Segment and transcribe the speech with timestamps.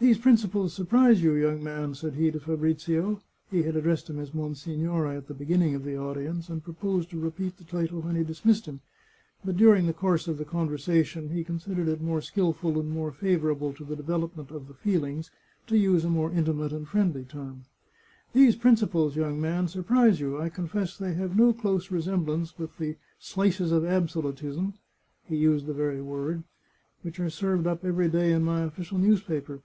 [0.10, 3.20] These principles surprise you, young man," said he to Fabrizio
[3.50, 7.20] (he had addressed him as monsignore at the beginning of the audience, and proposed to
[7.20, 8.80] repeat the title when he dismissed him,
[9.44, 13.12] but during the course of the con versation he considered it more skilful and more
[13.12, 15.30] favourable to the development of the feelings
[15.66, 17.64] to use a more intimate and friendly term),"
[18.32, 20.40] these principles, young man, surprise you.
[20.40, 24.72] I confess they have no close resemblance with the slices of absolutism
[25.26, 26.42] (he used the very words)
[27.02, 29.60] which are served up every day in my official newspaper.